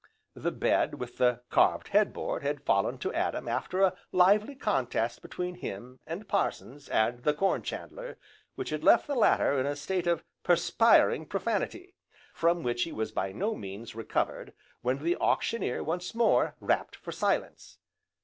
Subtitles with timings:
[0.33, 5.21] The bed with the carved head board had fallen to Adam after a lively contest
[5.21, 8.17] between him, and Parsons, and the Corn chandler,
[8.55, 11.93] which had left the latter in a state of perspiring profanity,
[12.33, 17.11] from which he was by no means recovered, when the Auctioneer once more rapped for
[17.11, 17.77] silence.